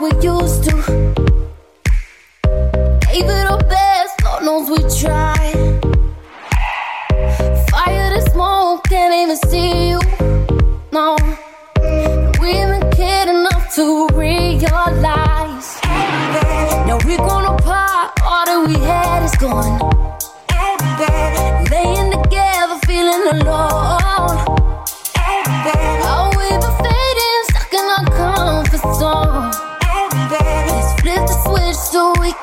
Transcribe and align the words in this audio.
Get 0.00 0.24
up, 0.24 0.69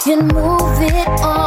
get 0.08 0.24
move 0.24 0.82
it 0.82 1.08
on 1.22 1.47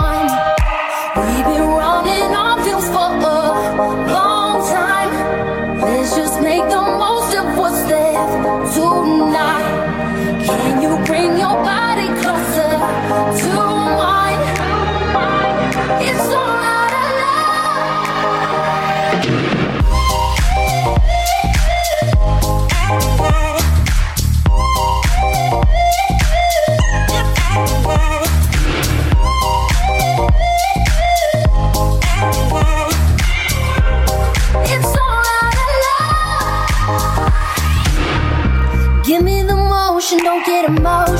your 40.30 40.70
waist, 40.70 41.08
let's 41.08 41.19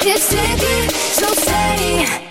Clock 0.00 0.16
is 0.16 0.28
ticking, 0.28 2.29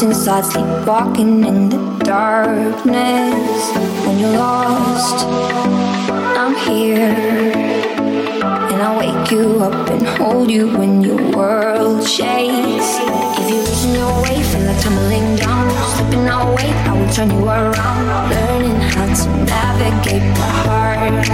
ghost 0.00 0.02
inside, 0.02 0.44
sleepwalking 0.44 1.44
in 1.44 1.68
the 1.68 1.98
darkness. 2.04 3.70
When 4.06 4.18
you're 4.18 4.38
lost, 4.38 5.26
I'm 6.38 6.54
here, 6.68 7.52
and 8.70 8.82
I'll 8.82 8.98
wake 8.98 9.30
you 9.30 9.62
up 9.62 9.90
and 9.90 10.06
hold 10.06 10.50
you 10.50 10.68
when 10.76 11.02
your 11.02 11.36
world 11.36 12.06
shakes. 12.06 12.98
If 13.38 13.50
you're 13.50 13.58
losing 13.58 13.94
your 13.94 14.22
way, 14.22 14.42
feel 14.42 14.62
like 14.62 14.80
tumbling 14.80 15.36
down, 15.36 15.70
slipping 15.96 16.28
away, 16.28 16.70
I 16.88 16.92
will 16.92 17.12
turn 17.12 17.30
you 17.30 17.44
around, 17.44 18.30
learning 18.30 18.80
how 18.80 19.06
to 19.06 19.28
navigate 19.44 20.34
the 20.34 20.48
heart. 20.64 21.28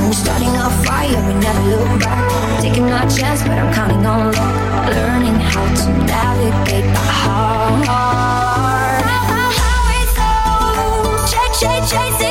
We're 0.00 0.12
starting 0.12 0.54
a 0.56 0.70
fire, 0.84 1.20
we 1.26 1.34
never 1.40 1.62
look 1.76 2.00
back. 2.00 2.62
Taking 2.62 2.90
our 2.90 3.08
chance, 3.10 3.42
but 3.42 3.58
I'm 3.58 3.72
counting 3.74 4.04
on 4.06 4.32
luck. 4.32 4.88
Learning 4.88 5.37
chasing 11.88 12.27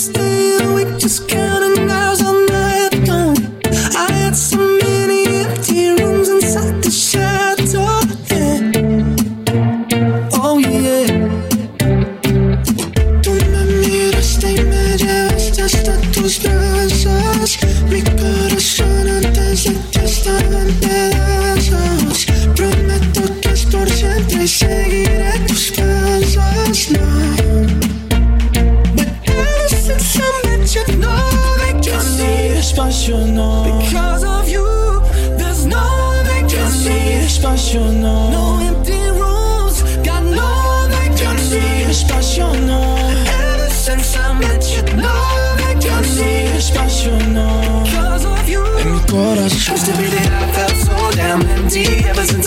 still 0.00 0.74
we 0.74 0.84
just 0.98 1.28
can't 1.28 1.49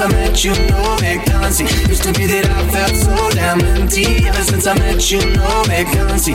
I 0.04 0.08
met 0.12 0.44
you. 0.44 0.52
No 0.68 0.98
vacancy. 1.00 1.64
Used 1.88 2.04
to 2.04 2.12
be 2.12 2.26
that 2.26 2.46
I 2.52 2.68
felt 2.72 2.92
so 2.92 3.30
damn 3.32 3.62
empty 3.62 4.04
ever 4.28 4.44
since 4.44 4.68
I 4.68 4.74
met 4.78 5.10
you. 5.10 5.20
No 5.32 5.64
vacancy. 5.64 6.34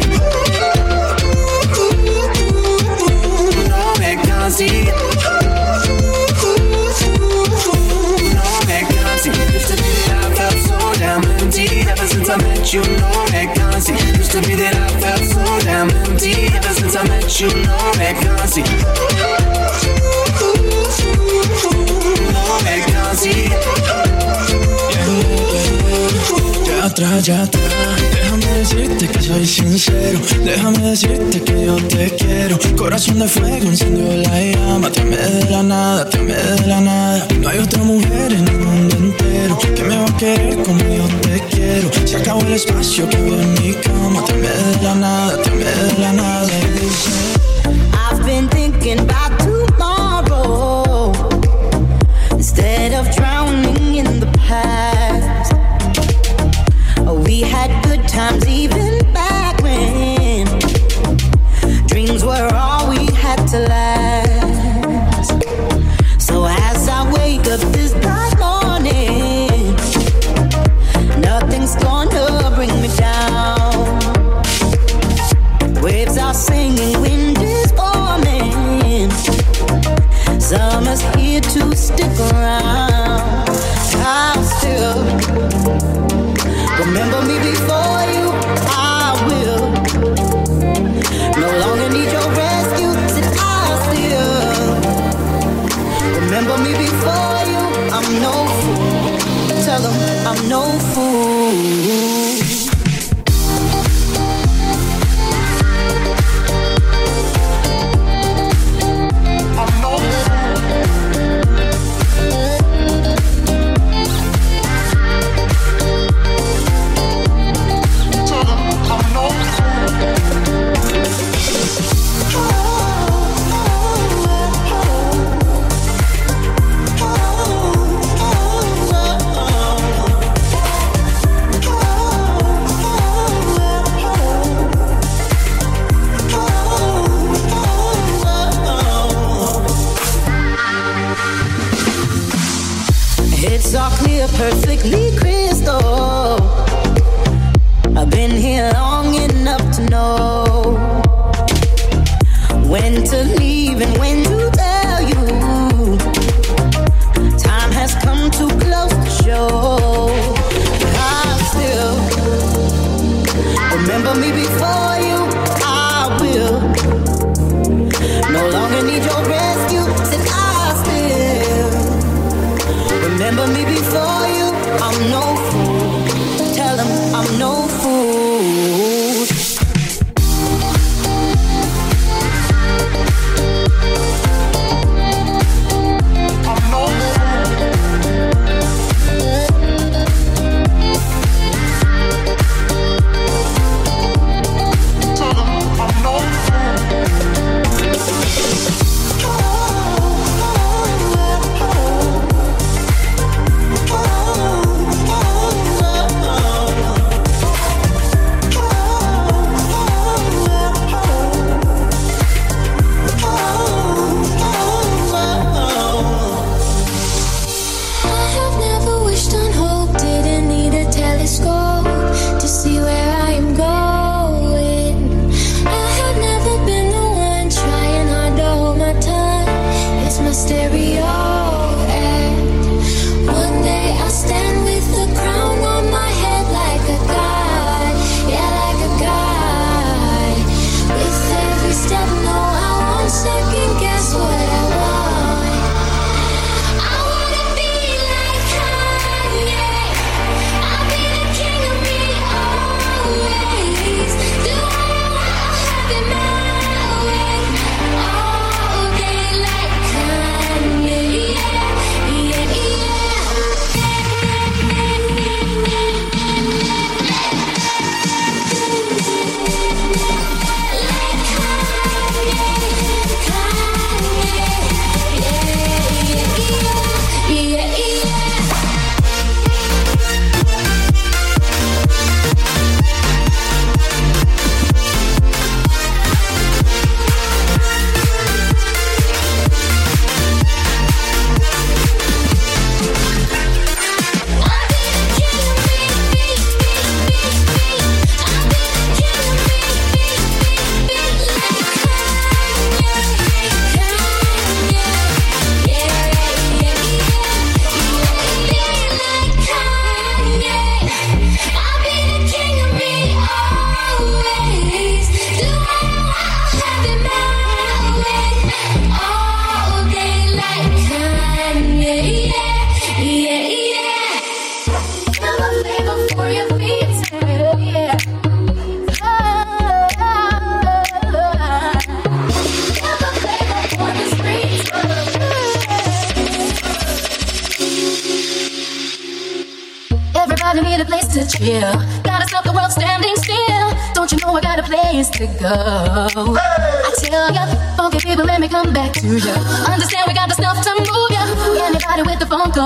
No 3.69 3.93
vacancy. 4.01 4.89
No 8.33 8.49
vacancy. 8.65 9.37
Used 9.53 9.69
to 9.69 9.77
be 9.77 9.91
that 10.01 10.17
I 10.17 10.33
felt 10.33 10.59
so 10.65 10.79
damn 10.97 11.23
empty 11.37 11.69
ever 11.93 12.07
since 12.07 12.31
I 12.31 12.39
met 12.39 12.73
you. 12.73 12.81
No 12.81 13.27
vacancy. 13.29 13.93
Used 14.17 14.33
to 14.33 14.41
be 14.49 14.55
that 14.57 14.77
I 14.81 14.89
felt 14.99 15.25
so 15.29 15.45
damn 15.67 15.91
empty 16.09 16.33
ever 16.57 16.73
since 16.73 16.97
I 16.97 17.05
met 17.07 17.39
you. 17.39 17.49
No 17.69 17.93
vacancy. 18.01 18.65
Vacancy. 23.19 23.49
Ya 26.67 26.85
atrás, 26.85 27.25
ya 27.25 27.43
atrás. 27.43 27.63
Déjame 28.13 28.47
decirte 28.59 29.09
que 29.09 29.23
soy 29.23 29.47
sincero. 29.47 30.21
Déjame 30.45 30.79
decirte 30.79 31.43
que 31.43 31.67
yo 31.67 31.77
te 31.77 32.11
quiero. 32.17 32.59
Corazón 32.77 33.19
de 33.19 33.29
fuego, 33.29 33.69
encendió 33.69 34.17
la 34.17 34.41
llama. 34.41 34.91
Te 34.91 35.01
amé 35.01 35.17
de 35.17 35.51
la 35.51 35.63
nada, 35.63 36.09
te 36.09 36.19
amé 36.19 36.35
de 36.35 36.67
la 36.67 36.81
nada. 36.81 37.27
No 37.41 37.49
hay 37.49 37.59
otra 37.59 37.83
mujer 37.83 38.33
en 38.33 38.49
el 38.49 38.59
mundo 38.59 38.97
entero 38.97 39.59
que 39.75 39.83
me 39.83 39.97
va 39.97 40.05
a 40.05 40.17
querer 40.17 40.63
como 40.63 40.81
yo 40.81 41.07
te 41.23 41.41
quiero. 41.51 41.91
Se 42.05 42.17
acabó 42.17 42.41
el 42.43 42.53
espacio 42.53 43.09
que 43.09 43.17
veo 43.17 43.41
en 43.41 43.53
mi 43.55 43.75
cama. 43.75 44.25
Te 44.25 44.33
amé 44.33 44.49
de 44.49 44.83
la 44.83 44.95
nada, 44.95 45.43
te 45.43 45.51
amé 45.51 45.65
de 45.65 45.99
la 45.99 46.13
nada. 46.13 46.68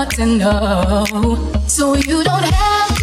Got 0.03 0.15
to 0.15 0.25
know. 0.25 1.51
So 1.67 1.95
you 1.95 2.23
don't 2.23 2.43
have 2.43 3.02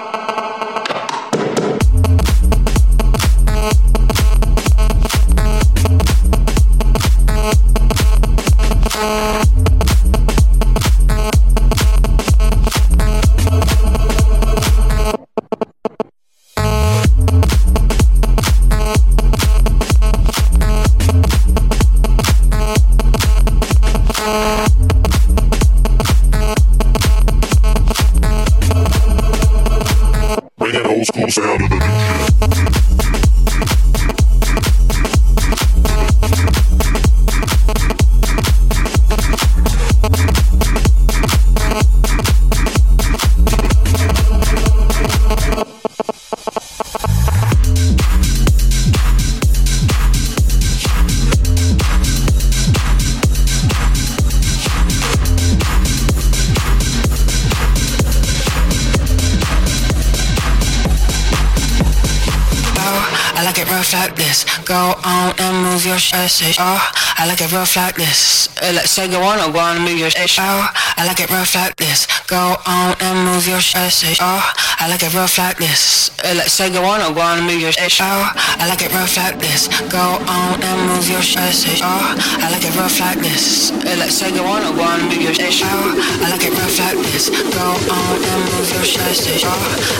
Like 64.01 64.15
this. 64.15 64.45
Go 64.65 64.97
on 65.05 65.29
and 65.37 65.55
move 65.61 65.85
your 65.85 65.99
shit. 65.99 66.57
Oh, 66.57 66.81
I 67.21 67.27
like 67.29 67.41
it 67.41 67.51
rough 67.53 67.75
like 67.75 67.95
this. 67.95 68.49
Uh, 68.57 68.73
let's 68.73 68.89
say 68.89 69.05
go 69.07 69.21
on 69.21 69.37
or 69.37 69.53
go 69.53 69.59
on 69.59 69.77
and 69.77 69.85
move 69.85 69.99
your 69.99 70.09
shit. 70.09 70.39
Oh, 70.39 70.65
I 70.97 71.05
like 71.05 71.19
it 71.19 71.29
rough 71.29 71.53
like 71.53 71.75
this. 71.77 72.07
Go 72.25 72.57
on 72.65 72.97
and 72.97 73.17
move 73.29 73.45
your 73.47 73.61
shit. 73.61 74.17
Oh, 74.19 74.41
I 74.81 74.89
like 74.89 75.03
it 75.03 75.13
rough 75.13 75.37
like 75.37 75.57
this. 75.57 76.09
Uh, 76.25 76.33
let's 76.33 76.53
say 76.53 76.71
go 76.73 76.81
on 76.83 76.99
or 77.05 77.13
go 77.13 77.21
on 77.21 77.37
and 77.39 77.47
move 77.47 77.61
your 77.61 77.71
shit. 77.71 77.93
Oh, 78.01 78.25
I 78.61 78.65
like 78.71 78.81
it 78.81 78.91
rough 78.91 79.15
like 79.17 79.37
this. 79.37 79.69
Go 79.93 80.17
on 80.25 80.57
and 80.65 80.79
move 80.89 81.05
your 81.05 81.21
shit. 81.21 81.81
Oh, 81.85 82.17
I 82.41 82.49
like 82.49 82.65
it 82.65 82.73
rough 82.73 82.97
like 82.99 83.19
this. 83.21 83.69
Uh, 83.69 83.95
let's 84.01 84.17
say 84.17 84.33
go 84.33 84.43
on 84.49 84.65
or 84.65 84.73
go 84.73 84.81
on 84.81 84.97
and 85.01 85.09
move 85.13 85.21
your 85.21 85.33
shit. 85.33 85.61
Oh, 85.61 86.25
I 86.25 86.27
like 86.33 86.41
it 86.41 86.53
rough 86.57 86.77
like 86.81 86.97
this. 87.05 87.29
Go 87.29 87.67
on 87.69 88.17
and 88.17 88.41
move 88.49 88.69
your 88.73 88.81
shit. 88.81 89.45
Oh, 89.45 89.53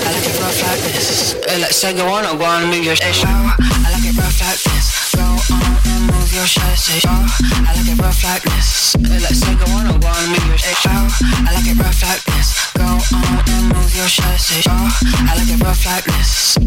I 0.05 0.09
like 0.09 0.25
it 0.25 0.37
rough 0.41 0.59
like 0.65 0.81
this. 0.89 1.35
Uh, 1.45 1.57
let's 1.61 1.77
say 1.77 1.93
go 1.93 2.05
on 2.09 2.25
or 2.25 2.33
go 2.41 2.45
on 2.49 2.65
and 2.65 2.71
move 2.73 2.85
your 2.85 2.97
shit. 2.97 3.13
Oh, 3.29 3.90
like 3.91 4.05
it 4.07 4.15
rough 4.17 4.39
like 4.39 4.61
this. 4.63 5.11
Go 5.15 5.21
on 5.21 5.75
and 5.85 6.03
move 6.11 6.33
your 6.33 6.47
shit. 6.47 7.03
Oh, 7.07 7.27
I 7.67 7.75
like 7.75 7.87
it 7.87 7.99
rough 7.99 8.23
like 8.23 8.41
this. 8.43 8.95
Let's 8.99 9.39
say 9.39 9.55
go 9.55 9.65
on 9.75 9.87
or 9.87 9.99
on 9.99 10.15
and 10.17 10.31
move 10.31 10.47
your 10.47 10.57
shit. 10.57 10.77
Oh, 10.87 11.07
I 11.47 11.51
like 11.53 11.67
it 11.67 11.77
rough 11.77 12.01
like 12.01 12.23
this. 12.23 12.71
Go 12.73 12.85
on 12.85 13.49
and 13.49 13.67
move 13.75 13.95
your 13.95 14.07
shit. 14.07 14.65
Oh, 14.69 14.89
I 15.27 15.35
like 15.35 15.49
it 15.49 15.61
rough 15.61 15.85
like 15.85 16.05
this. 16.05 16.57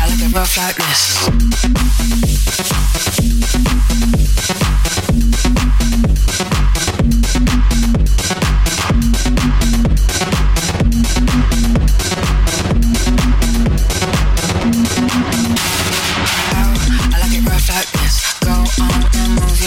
I 0.00 0.08
like 0.08 0.20
it 0.20 0.32
rough 0.32 0.56
like 0.56 0.76
this. 0.76 1.28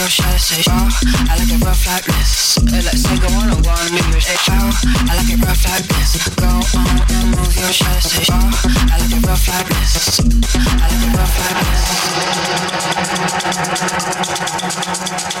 Your 0.06 0.38
shit. 0.38 0.66
Oh, 0.70 0.88
I 1.30 1.36
like 1.36 1.50
it 1.50 1.64
rough 1.64 1.86
like 1.86 2.04
this. 2.04 2.58
Let's 2.62 3.02
say 3.02 3.18
go 3.18 3.26
on 3.38 3.50
and 3.50 3.64
go 3.64 3.70
on 3.70 3.90
move 3.90 4.08
your 4.12 4.20
shit. 4.20 4.38
Oh, 4.50 4.70
I 5.10 5.16
like 5.16 5.30
it 5.30 5.42
rough 5.44 5.64
like 5.66 5.86
this. 5.88 6.28
Go 6.36 6.46
on 6.46 6.62
and 7.10 7.30
move 7.34 7.56
your 7.56 7.72
shit. 7.72 8.28
Oh, 8.30 8.50
I 8.92 8.98
like 9.00 9.10
it 9.10 9.26
rough 9.26 9.48
like 9.48 9.66
this. 9.66 10.20
I 10.20 10.86
like 10.86 11.02
it 11.02 11.16
rough 11.16 11.38
like 11.40 11.58
this. 15.30 15.35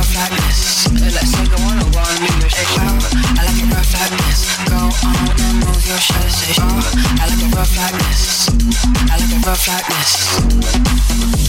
Rough 0.00 0.16
like 0.16 0.32
Let's 1.12 1.30
say 1.30 1.44
go 1.44 1.56
on 1.68 1.76
and 1.78 1.92
go 1.92 1.98
on 2.00 2.08
and 2.08 2.20
move 2.20 2.40
your 2.40 2.48
shit. 2.48 2.80
I 3.36 3.44
like 3.44 3.60
it 3.60 3.68
rough 3.68 3.92
like 3.92 4.12
this. 4.24 4.40
Go 4.70 4.80
on 5.06 5.16
move 5.60 5.84
your 5.86 5.98
shit. 5.98 6.56
I 6.56 7.26
like 7.28 7.42
it. 7.44 7.54
I 9.10 9.18
like 9.18 9.32
rough 9.44 9.68
like 9.68 9.86
this. 9.88 11.39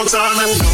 Your 0.00 0.08
time 0.08 0.69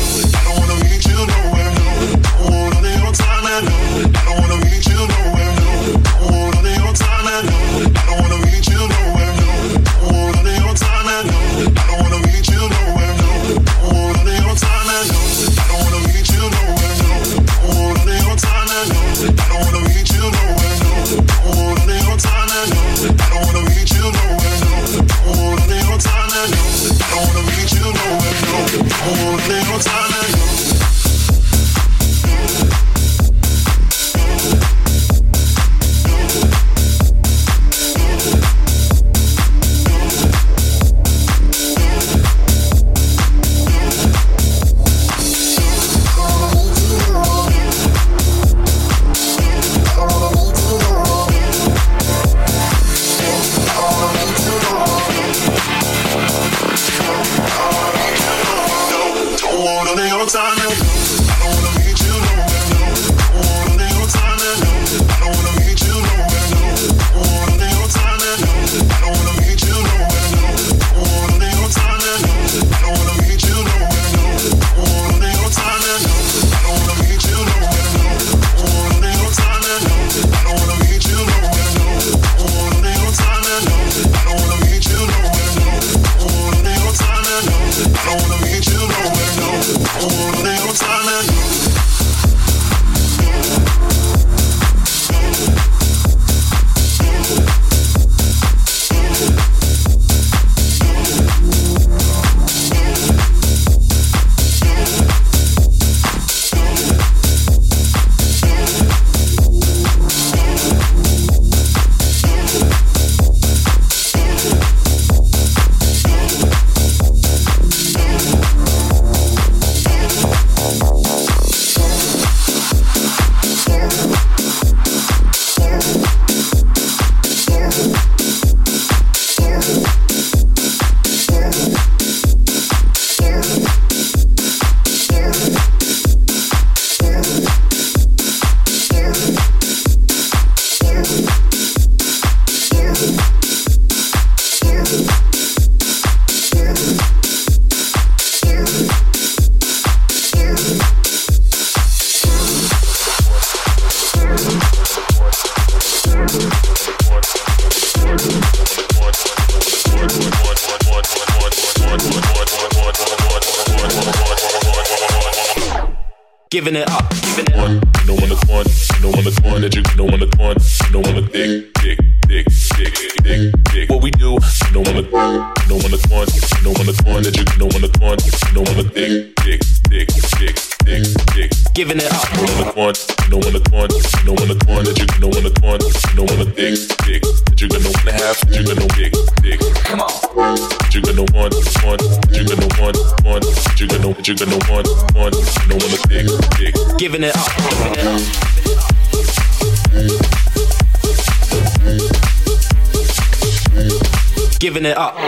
Giving 204.76 204.90
it 204.90 204.98
up. 204.98 205.25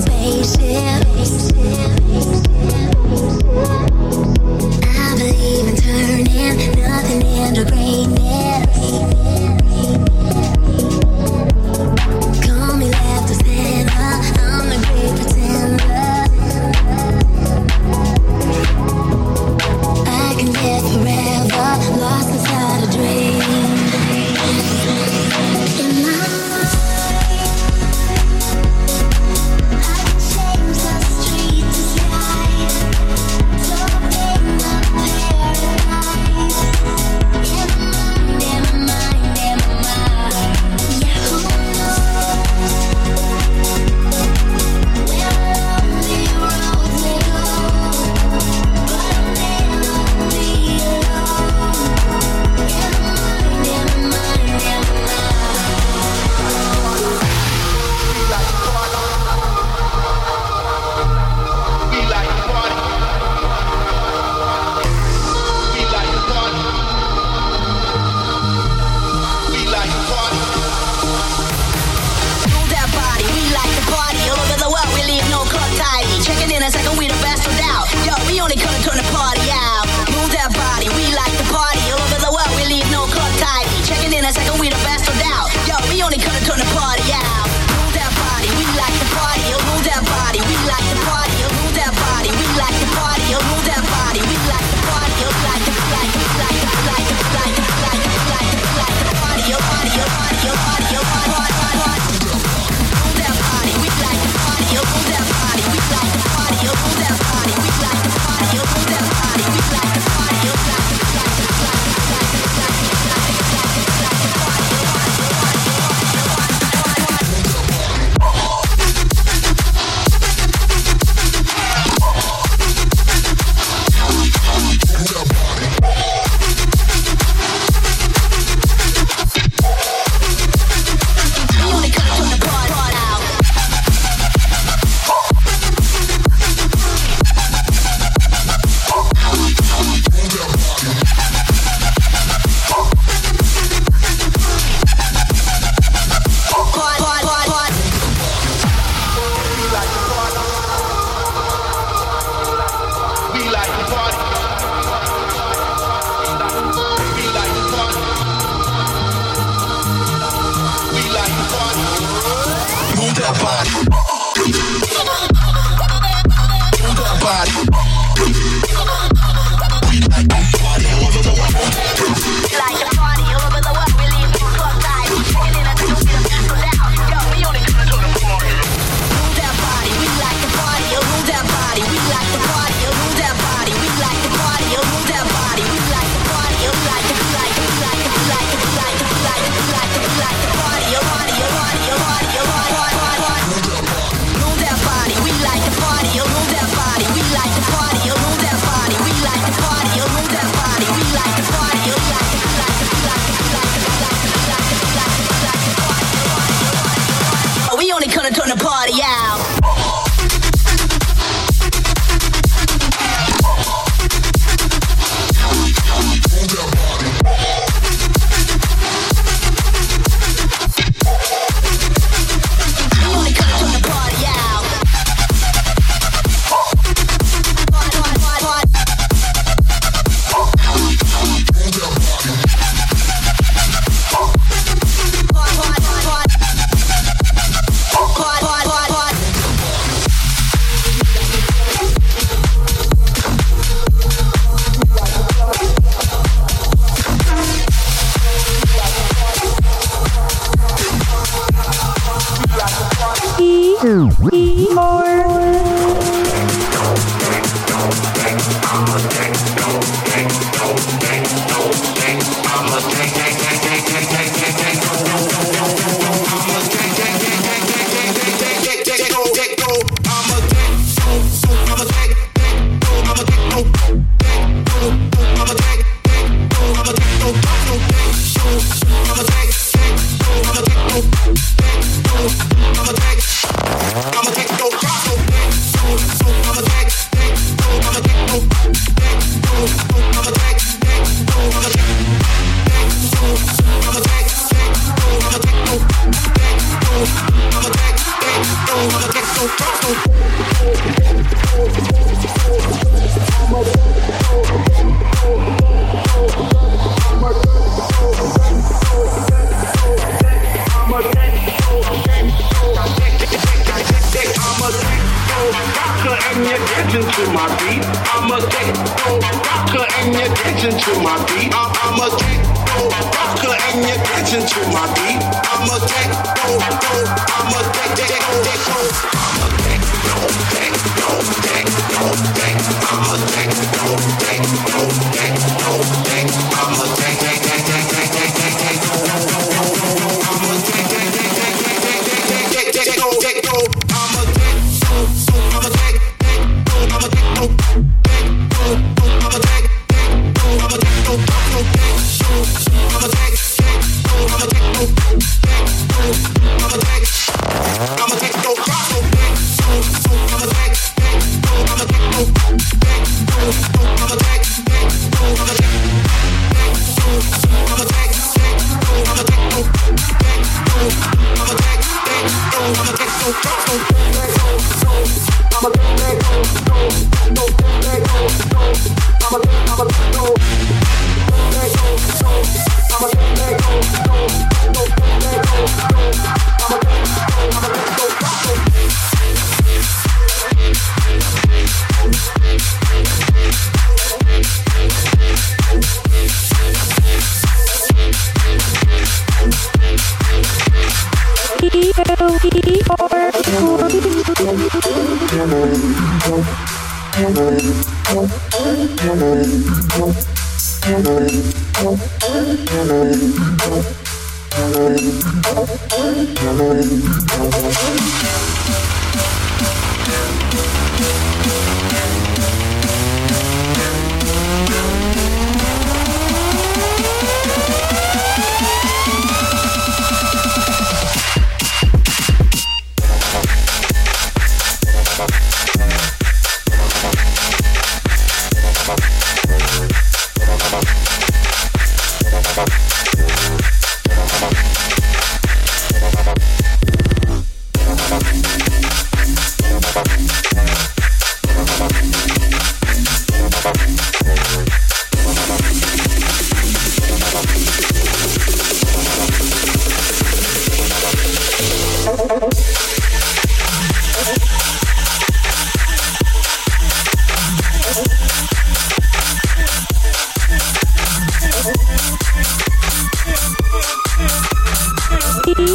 spaceship. 0.00 1.59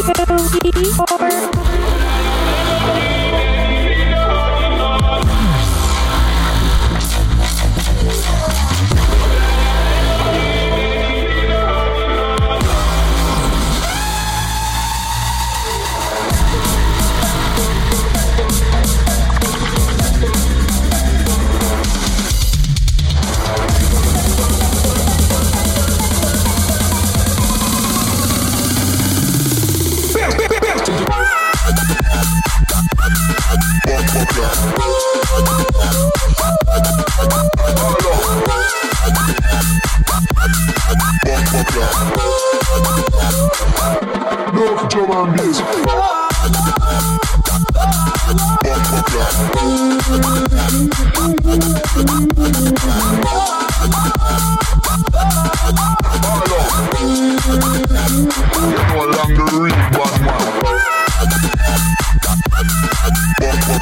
D-O-D-R 0.04 1.75
Follow. 34.36 34.66
Yeah. 63.08 63.76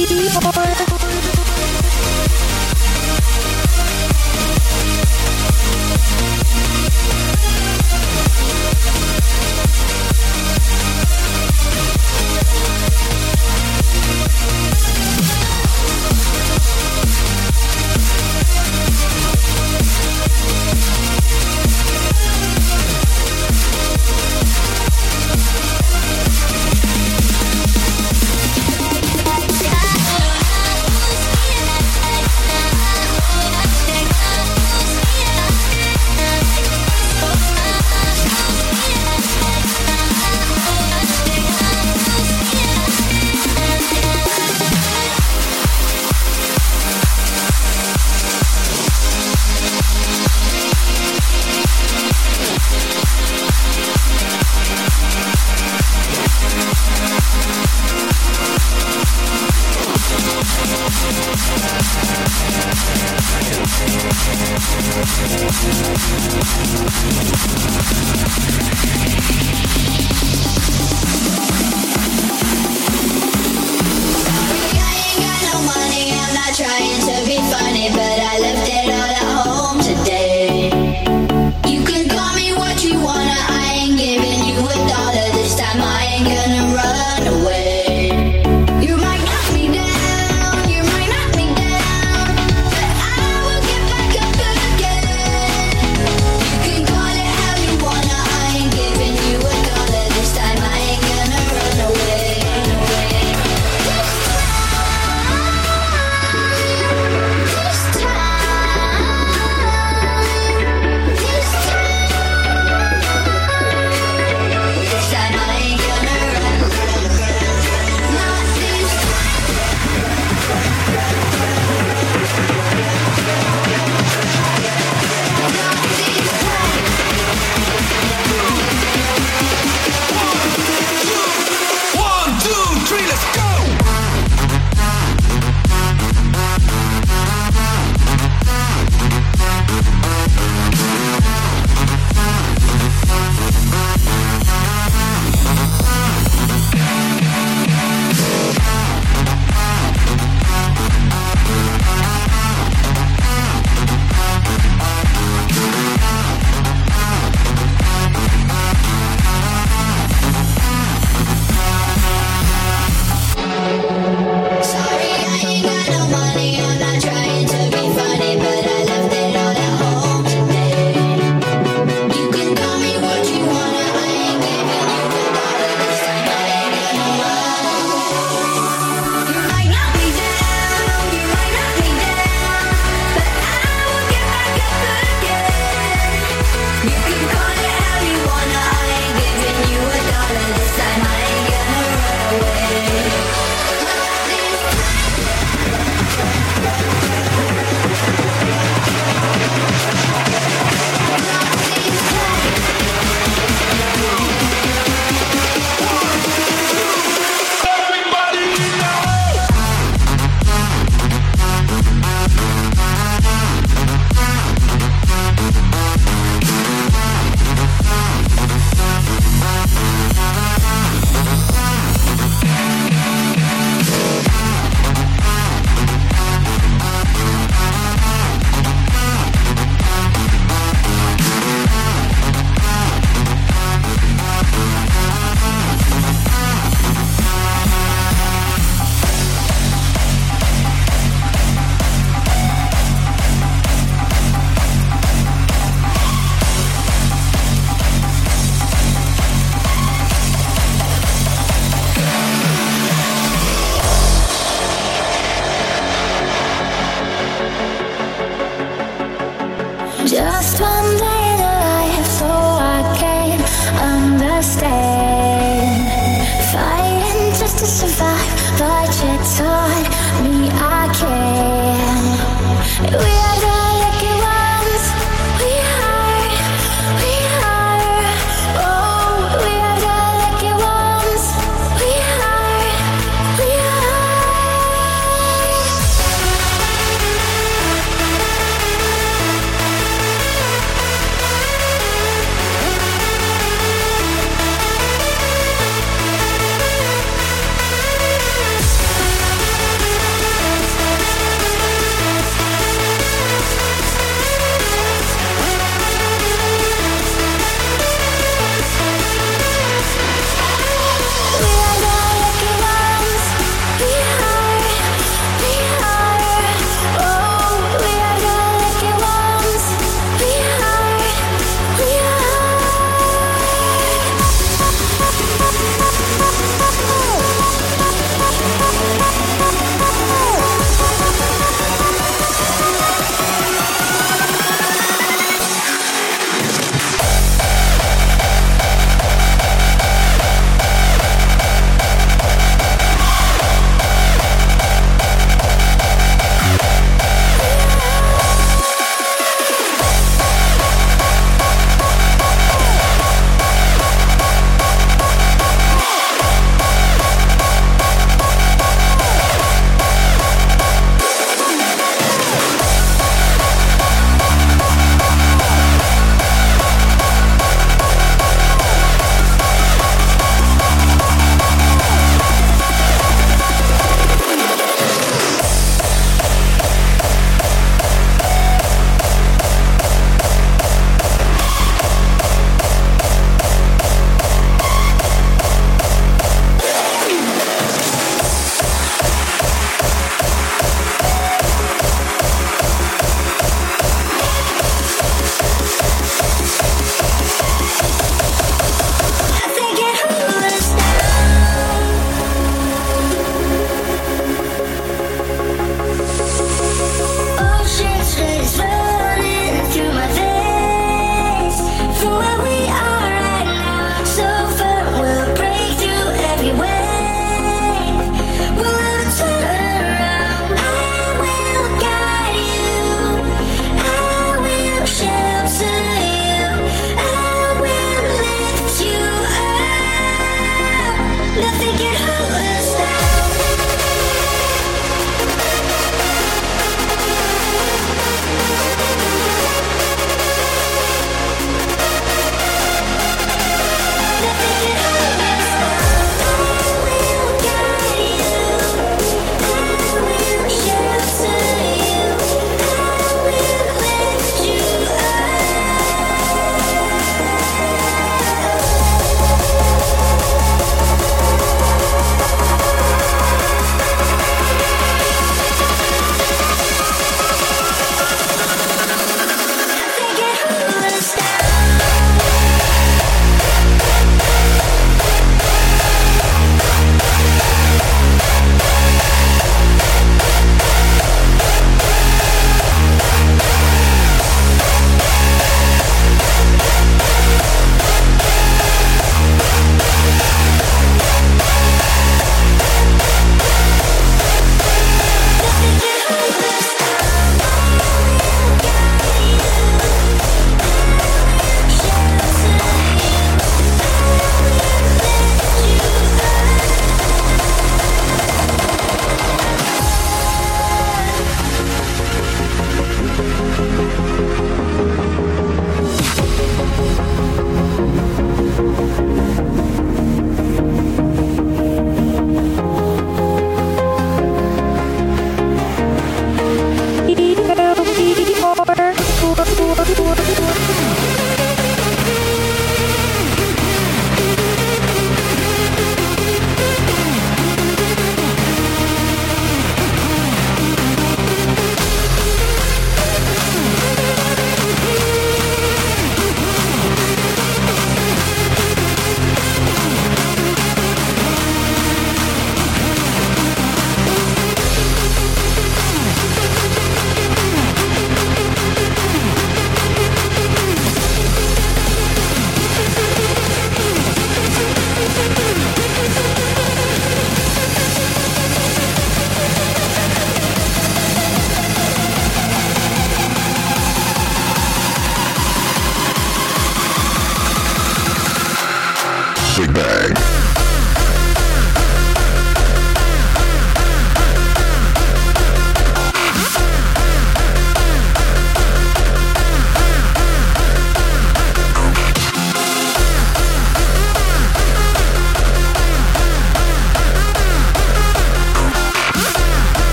Beep 0.00 0.08
beep 0.08 0.32
beep. 0.32 0.79